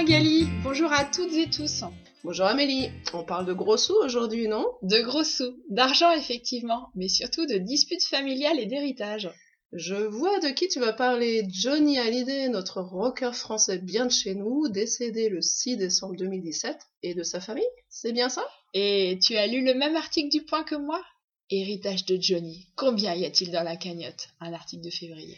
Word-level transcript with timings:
Magali, 0.00 0.46
bonjour 0.64 0.90
à 0.94 1.04
toutes 1.04 1.34
et 1.34 1.50
tous. 1.50 1.84
Bonjour 2.24 2.46
Amélie, 2.46 2.88
on 3.12 3.22
parle 3.22 3.44
de 3.44 3.52
gros 3.52 3.76
sous 3.76 3.96
aujourd'hui, 4.02 4.48
non? 4.48 4.66
De 4.80 4.98
gros 5.02 5.24
sous, 5.24 5.62
d'argent 5.68 6.10
effectivement, 6.12 6.88
mais 6.94 7.08
surtout 7.08 7.44
de 7.44 7.58
disputes 7.58 8.04
familiales 8.04 8.58
et 8.58 8.64
d'héritage. 8.64 9.28
Je 9.74 9.94
vois 9.96 10.40
de 10.40 10.48
qui 10.48 10.68
tu 10.68 10.80
vas 10.80 10.94
parler. 10.94 11.44
Johnny 11.50 11.98
Hallyday, 11.98 12.48
notre 12.48 12.80
rocker 12.80 13.34
français 13.34 13.76
bien 13.76 14.06
de 14.06 14.10
chez 14.10 14.34
nous, 14.34 14.70
décédé 14.70 15.28
le 15.28 15.42
6 15.42 15.76
décembre 15.76 16.16
2017, 16.16 16.78
et 17.02 17.12
de 17.12 17.22
sa 17.22 17.42
famille, 17.42 17.62
c'est 17.90 18.12
bien 18.12 18.30
ça? 18.30 18.48
Et 18.72 19.18
tu 19.22 19.36
as 19.36 19.46
lu 19.46 19.62
le 19.62 19.74
même 19.74 19.96
article 19.96 20.30
du 20.30 20.46
Point 20.46 20.64
que 20.64 20.76
moi? 20.76 21.04
Héritage 21.50 22.06
de 22.06 22.16
Johnny, 22.18 22.68
combien 22.74 23.14
y 23.14 23.26
a-t-il 23.26 23.50
dans 23.50 23.64
la 23.64 23.76
cagnotte? 23.76 24.30
Un 24.40 24.54
article 24.54 24.82
de 24.82 24.90
février. 24.90 25.36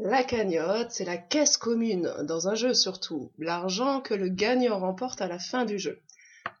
La 0.00 0.22
cagnotte, 0.22 0.92
c'est 0.92 1.04
la 1.04 1.16
caisse 1.16 1.56
commune, 1.56 2.14
dans 2.22 2.46
un 2.46 2.54
jeu 2.54 2.72
surtout, 2.72 3.32
l'argent 3.38 4.00
que 4.00 4.14
le 4.14 4.28
gagnant 4.28 4.78
remporte 4.78 5.20
à 5.20 5.26
la 5.26 5.40
fin 5.40 5.64
du 5.64 5.76
jeu. 5.78 6.00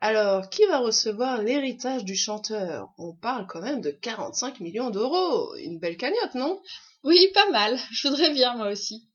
Alors, 0.00 0.50
qui 0.50 0.64
va 0.66 0.78
recevoir 0.78 1.40
l'héritage 1.40 2.04
du 2.04 2.16
chanteur? 2.16 2.92
On 2.98 3.14
parle 3.14 3.46
quand 3.46 3.60
même 3.60 3.80
de 3.80 3.90
45 3.90 4.58
millions 4.58 4.90
d'euros. 4.90 5.54
Une 5.56 5.78
belle 5.78 5.96
cagnotte, 5.96 6.34
non? 6.34 6.60
Oui, 7.04 7.28
pas 7.32 7.48
mal. 7.50 7.78
Je 7.92 8.08
voudrais 8.08 8.30
bien, 8.32 8.56
moi 8.56 8.70
aussi. 8.70 9.06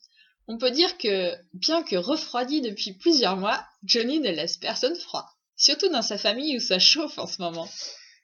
On 0.48 0.58
peut 0.58 0.71
dire 0.71 0.98
que, 0.98 1.34
bien 1.54 1.84
que 1.84 1.98
refroidi 1.98 2.62
depuis 2.62 2.94
plusieurs 2.94 3.35
mois, 3.35 3.66
Johnny 3.84 4.21
ne 4.21 4.32
laisse 4.32 4.58
personne 4.58 4.96
froid. 4.96 5.30
Surtout 5.58 5.90
dans 5.90 6.02
sa 6.02 6.18
famille 6.18 6.58
où 6.58 6.60
ça 6.62 6.80
chauffe 6.80 7.18
en 7.20 7.27
ce 7.27 7.41
moment. 7.41 7.68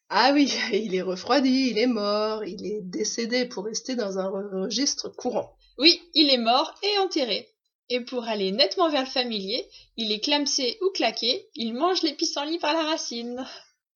Ah 0.10 0.32
oui, 0.34 0.52
il 0.74 0.96
est 0.96 1.02
refroidi, 1.02 1.70
il 1.70 1.78
est 1.78 1.88
mort, 1.88 2.44
il 2.44 2.66
est 2.66 2.82
décédé 2.82 3.46
pour 3.46 3.66
rester 3.66 3.96
dans 3.96 4.18
un 4.18 4.30
registre 4.30 5.10
courant. 5.10 5.56
Oui, 5.78 6.02
il 6.14 6.30
est 6.30 6.38
mort 6.38 6.74
et 6.84 6.98
enterré. 6.98 7.48
Et 7.92 8.02
pour 8.02 8.24
aller 8.26 8.52
nettement 8.52 8.90
vers 8.90 9.04
le 9.04 9.10
familier, 9.10 9.68
il 9.98 10.12
est 10.12 10.20
clamsé 10.20 10.78
ou 10.82 10.90
claqué, 10.92 11.48
il 11.56 11.74
mange 11.74 12.04
les 12.04 12.14
pissenlits 12.14 12.60
par 12.60 12.74
la 12.74 12.84
racine. 12.84 13.46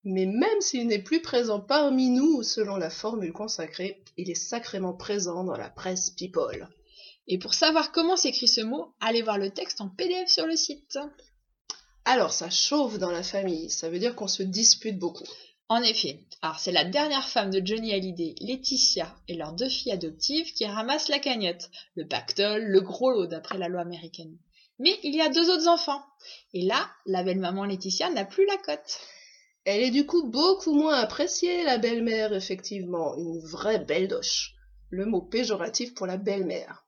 Mais 0.04 0.26
même 0.26 0.60
s'il 0.60 0.86
n'est 0.86 1.02
plus 1.02 1.22
présent 1.22 1.60
parmi 1.60 2.10
nous 2.10 2.42
selon 2.42 2.76
la 2.76 2.90
formule 2.90 3.32
consacrée, 3.32 4.02
il 4.16 4.30
est 4.30 4.34
sacrément 4.34 4.92
présent 4.92 5.44
dans 5.44 5.56
la 5.56 5.70
presse 5.70 6.10
people. 6.10 6.68
Et 7.26 7.38
pour 7.38 7.54
savoir 7.54 7.90
comment 7.90 8.16
s'écrit 8.16 8.48
ce 8.48 8.60
mot, 8.60 8.94
allez 9.00 9.22
voir 9.22 9.38
le 9.38 9.50
texte 9.50 9.80
en 9.80 9.88
PDF 9.88 10.28
sur 10.28 10.46
le 10.46 10.56
site. 10.56 10.98
Alors 12.04 12.32
ça 12.32 12.50
chauffe 12.50 12.98
dans 12.98 13.10
la 13.10 13.22
famille, 13.22 13.70
ça 13.70 13.88
veut 13.88 13.98
dire 13.98 14.14
qu'on 14.14 14.28
se 14.28 14.42
dispute 14.42 14.98
beaucoup. 14.98 15.24
En 15.70 15.82
effet, 15.82 16.20
alors 16.42 16.58
c'est 16.58 16.72
la 16.72 16.84
dernière 16.84 17.26
femme 17.26 17.50
de 17.50 17.64
Johnny 17.64 17.94
Hallyday, 17.94 18.34
Laetitia, 18.40 19.16
et 19.28 19.34
leurs 19.34 19.54
deux 19.54 19.68
filles 19.68 19.92
adoptives 19.92 20.52
qui 20.52 20.66
ramassent 20.66 21.08
la 21.08 21.18
cagnotte, 21.18 21.70
le 21.94 22.06
pactole, 22.06 22.64
le 22.64 22.80
gros 22.82 23.10
lot 23.10 23.26
d'après 23.26 23.56
la 23.56 23.68
loi 23.68 23.80
américaine. 23.80 24.36
Mais 24.78 24.98
il 25.02 25.14
y 25.14 25.22
a 25.22 25.30
deux 25.30 25.50
autres 25.50 25.68
enfants. 25.68 26.04
Et 26.52 26.62
là, 26.62 26.90
la 27.06 27.22
belle-maman 27.22 27.64
Laetitia 27.64 28.10
n'a 28.10 28.24
plus 28.24 28.44
la 28.46 28.58
cote. 28.58 29.00
Elle 29.64 29.80
est 29.80 29.90
du 29.90 30.04
coup 30.04 30.28
beaucoup 30.28 30.74
moins 30.74 30.96
appréciée, 30.96 31.64
la 31.64 31.78
belle-mère, 31.78 32.34
effectivement. 32.34 33.16
Une 33.16 33.40
vraie 33.40 33.78
belle 33.78 34.08
doche. 34.08 34.54
Le 34.90 35.06
mot 35.06 35.22
péjoratif 35.22 35.94
pour 35.94 36.06
la 36.06 36.18
belle-mère. 36.18 36.83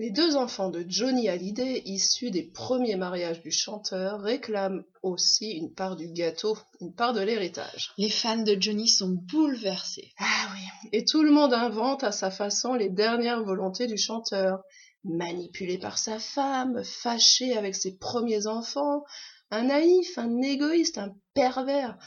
Les 0.00 0.10
deux 0.10 0.34
enfants 0.34 0.70
de 0.70 0.82
Johnny 0.88 1.28
Hallyday, 1.28 1.82
issus 1.84 2.30
des 2.30 2.42
premiers 2.42 2.96
mariages 2.96 3.42
du 3.42 3.50
chanteur, 3.50 4.22
réclament 4.22 4.82
aussi 5.02 5.50
une 5.50 5.74
part 5.74 5.94
du 5.94 6.08
gâteau, 6.10 6.56
une 6.80 6.94
part 6.94 7.12
de 7.12 7.20
l'héritage. 7.20 7.92
Les 7.98 8.08
fans 8.08 8.42
de 8.42 8.56
Johnny 8.58 8.88
sont 8.88 9.10
bouleversés. 9.30 10.14
Ah 10.18 10.48
oui, 10.54 10.88
et 10.92 11.04
tout 11.04 11.22
le 11.22 11.30
monde 11.30 11.52
invente 11.52 12.02
à 12.02 12.12
sa 12.12 12.30
façon 12.30 12.72
les 12.72 12.88
dernières 12.88 13.44
volontés 13.44 13.88
du 13.88 13.98
chanteur. 13.98 14.62
Manipulé 15.04 15.76
par 15.76 15.98
sa 15.98 16.18
femme, 16.18 16.82
fâché 16.82 17.54
avec 17.54 17.74
ses 17.74 17.98
premiers 17.98 18.46
enfants, 18.46 19.04
un 19.50 19.64
naïf, 19.64 20.16
un 20.16 20.40
égoïste, 20.40 20.96
un 20.96 21.14
pervers. 21.34 21.98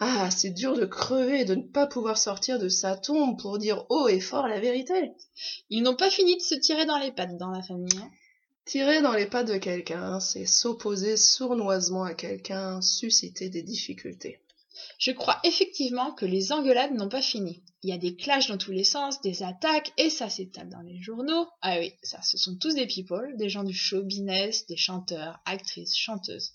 Ah, 0.00 0.30
c'est 0.30 0.50
dur 0.50 0.76
de 0.76 0.86
crever 0.86 1.40
et 1.40 1.44
de 1.44 1.54
ne 1.54 1.62
pas 1.62 1.86
pouvoir 1.86 2.18
sortir 2.18 2.58
de 2.58 2.68
sa 2.68 2.96
tombe 2.96 3.40
pour 3.40 3.58
dire 3.58 3.86
haut 3.90 4.08
et 4.08 4.20
fort 4.20 4.48
la 4.48 4.58
vérité. 4.58 5.12
Ils 5.70 5.82
n'ont 5.82 5.94
pas 5.94 6.10
fini 6.10 6.36
de 6.36 6.42
se 6.42 6.56
tirer 6.56 6.84
dans 6.84 6.98
les 6.98 7.12
pattes 7.12 7.36
dans 7.36 7.50
la 7.50 7.62
famille. 7.62 7.98
Hein. 7.98 8.10
Tirer 8.64 9.02
dans 9.02 9.12
les 9.12 9.26
pattes 9.26 9.48
de 9.48 9.58
quelqu'un, 9.58 10.18
c'est 10.20 10.46
s'opposer 10.46 11.16
sournoisement 11.16 12.04
à 12.04 12.14
quelqu'un, 12.14 12.80
susciter 12.80 13.50
des 13.50 13.62
difficultés. 13.62 14.40
Je 14.98 15.12
crois 15.12 15.38
effectivement 15.44 16.12
que 16.12 16.26
les 16.26 16.50
engueulades 16.50 16.94
n'ont 16.94 17.08
pas 17.08 17.22
fini. 17.22 17.62
Il 17.82 17.90
y 17.90 17.92
a 17.92 17.98
des 17.98 18.16
clashs 18.16 18.48
dans 18.48 18.58
tous 18.58 18.72
les 18.72 18.84
sens, 18.84 19.20
des 19.20 19.42
attaques, 19.42 19.92
et 19.98 20.10
ça 20.10 20.28
s'étale 20.28 20.70
dans 20.70 20.80
les 20.80 21.00
journaux. 21.00 21.46
Ah 21.60 21.78
oui, 21.78 21.92
ça, 22.02 22.20
ce 22.22 22.38
sont 22.38 22.56
tous 22.56 22.74
des 22.74 22.86
people, 22.86 23.36
des 23.36 23.48
gens 23.48 23.64
du 23.64 23.74
show 23.74 24.02
business, 24.02 24.66
des 24.66 24.76
chanteurs, 24.76 25.38
actrices, 25.44 25.96
chanteuses. 25.96 26.52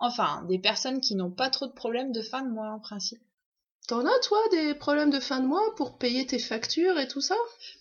Enfin, 0.00 0.44
des 0.48 0.58
personnes 0.58 1.00
qui 1.00 1.14
n'ont 1.14 1.30
pas 1.30 1.50
trop 1.50 1.66
de 1.66 1.72
problèmes 1.72 2.12
de 2.12 2.22
fin 2.22 2.42
de 2.42 2.50
mois 2.50 2.70
en 2.70 2.78
principe. 2.78 3.20
T'en 3.88 4.04
as, 4.04 4.18
toi, 4.22 4.38
des 4.50 4.74
problèmes 4.74 5.10
de 5.10 5.18
fin 5.18 5.40
de 5.40 5.46
mois 5.46 5.74
pour 5.76 5.96
payer 5.96 6.26
tes 6.26 6.38
factures 6.38 6.98
et 6.98 7.08
tout 7.08 7.22
ça? 7.22 7.34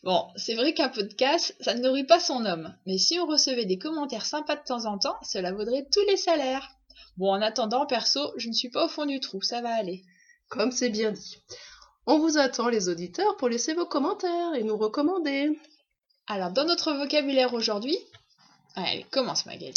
Bon, 0.03 0.25
c'est 0.38 0.55
vrai 0.55 0.73
qu'un 0.73 0.88
peu 0.88 1.03
de 1.03 1.13
casse, 1.13 1.53
ça 1.59 1.73
ne 1.73 1.81
nourrit 1.81 2.05
pas 2.05 2.22
son 2.22 2.45
homme. 2.45 2.73
Mais 2.85 2.97
si 2.97 3.19
on 3.19 3.25
recevait 3.25 3.66
des 3.66 3.78
commentaires 3.78 4.25
sympas 4.25 4.55
de 4.55 4.63
temps 4.63 4.85
en 4.85 4.97
temps, 4.97 5.17
cela 5.22 5.51
vaudrait 5.51 5.85
tous 5.91 6.05
les 6.07 6.16
salaires. 6.16 6.69
Bon, 7.17 7.33
en 7.33 7.41
attendant, 7.41 7.85
perso, 7.85 8.31
je 8.38 8.47
ne 8.47 8.53
suis 8.53 8.69
pas 8.69 8.85
au 8.85 8.88
fond 8.88 9.05
du 9.05 9.19
trou, 9.19 9.41
ça 9.41 9.61
va 9.61 9.75
aller. 9.75 10.03
Comme 10.47 10.72
c'est 10.72 10.89
bien 10.89 11.11
dit. 11.11 11.38
On 12.05 12.19
vous 12.19 12.38
attend, 12.38 12.69
les 12.69 12.88
auditeurs, 12.88 13.35
pour 13.35 13.49
laisser 13.49 13.73
vos 13.73 13.85
commentaires 13.85 14.53
et 14.55 14.63
nous 14.63 14.78
recommander. 14.78 15.59
Alors, 16.28 16.51
dans 16.51 16.63
notre 16.63 16.94
vocabulaire 16.94 17.53
aujourd'hui, 17.53 17.97
allez, 18.75 19.05
commence 19.11 19.45
Magali. 19.45 19.73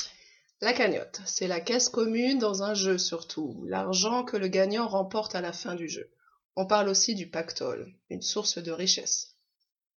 La 0.63 0.75
cagnotte, 0.75 1.23
c'est 1.25 1.47
la 1.47 1.61
caisse 1.61 1.89
commune 1.89 2.39
dans 2.39 2.63
un 2.63 2.75
jeu 2.75 2.99
surtout, 2.99 3.65
l'argent 3.67 4.25
que 4.25 4.37
le 4.37 4.49
gagnant 4.49 4.87
remporte 4.87 5.35
à 5.35 5.41
la 5.41 5.55
fin 5.55 5.75
du 5.75 5.89
jeu. 5.89 6.11
On 6.55 6.67
parle 6.67 6.91
aussi 6.91 7.15
du 7.15 7.31
pactole, 7.31 7.95
une 8.11 8.21
source 8.21 8.59
de 8.59 8.71
richesse. 8.71 9.37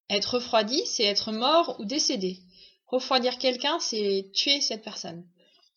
Être 0.08 0.34
refroidi, 0.34 0.86
c'est 0.86 1.02
être 1.02 1.32
mort 1.32 1.80
ou 1.80 1.84
décédé. 1.84 2.38
Refroidir 2.86 3.38
quelqu'un, 3.38 3.80
c'est 3.80 4.30
tuer 4.34 4.60
cette 4.60 4.84
personne. 4.84 5.26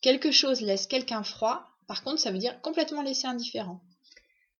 Quelque 0.02 0.30
chose 0.30 0.60
laisse 0.60 0.86
quelqu'un 0.86 1.24
froid, 1.24 1.66
par 1.88 2.04
contre, 2.04 2.20
ça 2.20 2.30
veut 2.30 2.38
dire 2.38 2.60
complètement 2.60 3.02
laisser 3.02 3.26
indifférent. 3.26 3.80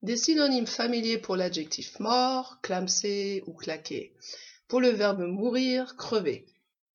Des 0.02 0.16
synonymes 0.16 0.66
familiers 0.66 1.18
pour 1.18 1.36
l'adjectif 1.36 2.00
mort, 2.00 2.58
clamser 2.62 3.44
ou 3.46 3.52
claquer. 3.52 4.12
Pour 4.66 4.80
le 4.80 4.88
verbe 4.88 5.20
mourir, 5.20 5.96
crever. 5.96 6.46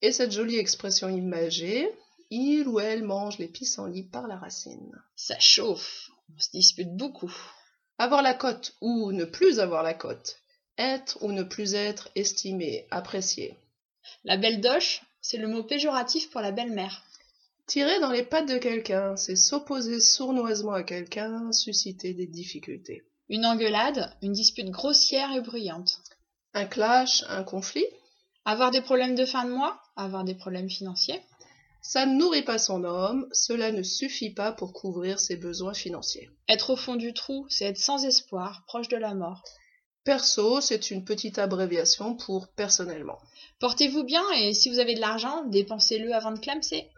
Et 0.01 0.11
cette 0.11 0.31
jolie 0.31 0.57
expression 0.57 1.07
imagée, 1.07 1.89
il 2.31 2.67
ou 2.67 2.79
elle 2.79 3.03
mange 3.03 3.37
les 3.37 3.49
pissenlits 3.49 4.07
par 4.07 4.25
la 4.25 4.37
racine. 4.37 4.91
Ça 5.15 5.37
chauffe, 5.37 6.09
on 6.33 6.39
se 6.39 6.49
dispute 6.51 6.95
beaucoup. 6.95 7.31
Avoir 7.97 8.21
la 8.21 8.33
cote 8.33 8.73
ou 8.79 9.11
ne 9.11 9.25
plus 9.25 9.59
avoir 9.59 9.83
la 9.83 9.93
cote. 9.93 10.37
Être 10.77 11.21
ou 11.21 11.33
ne 11.33 11.43
plus 11.43 11.75
être 11.75 12.09
estimé, 12.15 12.87
apprécié. 12.89 13.57
La 14.23 14.37
belle 14.37 14.61
doche, 14.61 15.01
c'est 15.21 15.37
le 15.37 15.49
mot 15.49 15.63
péjoratif 15.63 16.31
pour 16.31 16.41
la 16.41 16.51
belle-mère. 16.51 17.03
Tirer 17.67 17.99
dans 17.99 18.11
les 18.11 18.23
pattes 18.23 18.47
de 18.49 18.57
quelqu'un, 18.57 19.17
c'est 19.17 19.35
s'opposer 19.35 19.99
sournoisement 19.99 20.73
à 20.73 20.83
quelqu'un, 20.83 21.51
susciter 21.51 22.13
des 22.13 22.27
difficultés. 22.27 23.03
Une 23.29 23.45
engueulade, 23.45 24.15
une 24.21 24.33
dispute 24.33 24.69
grossière 24.69 25.31
et 25.33 25.41
bruyante. 25.41 26.01
Un 26.53 26.65
clash, 26.65 27.23
un 27.27 27.43
conflit. 27.43 27.85
Avoir 28.45 28.71
des 28.71 28.81
problèmes 28.81 29.15
de 29.15 29.25
fin 29.25 29.45
de 29.45 29.51
mois, 29.51 29.81
avoir 29.95 30.23
des 30.23 30.35
problèmes 30.35 30.69
financiers. 30.69 31.21
Ça 31.81 32.05
ne 32.05 32.15
nourrit 32.15 32.43
pas 32.43 32.59
son 32.59 32.83
homme, 32.83 33.27
cela 33.31 33.71
ne 33.71 33.81
suffit 33.81 34.29
pas 34.29 34.51
pour 34.51 34.71
couvrir 34.71 35.19
ses 35.19 35.35
besoins 35.35 35.73
financiers. 35.73 36.29
Être 36.47 36.69
au 36.69 36.75
fond 36.75 36.95
du 36.95 37.13
trou, 37.13 37.47
c'est 37.49 37.65
être 37.65 37.77
sans 37.77 38.05
espoir, 38.05 38.63
proche 38.67 38.87
de 38.87 38.97
la 38.97 39.15
mort. 39.15 39.43
Perso, 40.03 40.61
c'est 40.61 40.91
une 40.91 41.03
petite 41.03 41.39
abréviation 41.39 42.15
pour 42.15 42.47
personnellement. 42.49 43.19
Portez-vous 43.59 44.03
bien 44.03 44.23
et 44.31 44.53
si 44.53 44.69
vous 44.69 44.79
avez 44.79 44.95
de 44.95 44.99
l'argent, 44.99 45.43
dépensez-le 45.45 46.13
avant 46.13 46.31
de 46.31 46.39
clamser. 46.39 46.89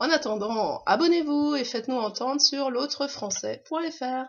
En 0.00 0.10
attendant, 0.10 0.82
abonnez-vous 0.86 1.56
et 1.56 1.64
faites-nous 1.64 1.98
entendre 1.98 2.40
sur 2.40 2.70
l'autrefrançais.fr. 2.70 4.28